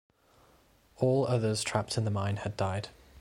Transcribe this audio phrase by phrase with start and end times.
[0.95, 2.89] All others trapped in the mine had died.